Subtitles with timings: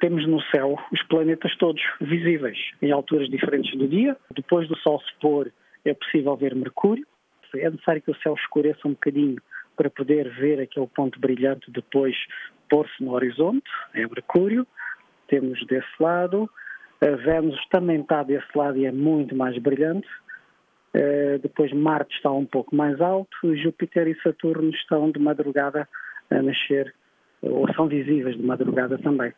[0.00, 4.16] Temos no céu os planetas todos visíveis, em alturas diferentes do dia.
[4.34, 5.50] Depois do Sol se pôr,
[5.84, 7.06] é possível ver Mercúrio.
[7.54, 9.36] É necessário que o céu escureça um bocadinho
[9.76, 12.14] para poder ver aquele ponto brilhante depois
[12.68, 14.66] pôr-se no horizonte, é Mercúrio.
[15.28, 16.48] Temos desse lado.
[17.00, 20.08] A Vênus também está desse lado e é muito mais brilhante.
[20.94, 25.88] Eh, depois Marte está um pouco mais alto, Júpiter e Saturno estão de madrugada
[26.30, 26.94] a nascer,
[27.42, 29.32] ou são visíveis de madrugada também.